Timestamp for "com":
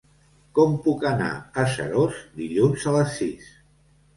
0.59-0.71